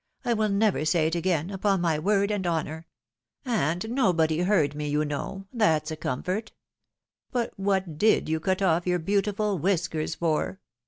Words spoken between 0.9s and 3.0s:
it again, upon my word and honour.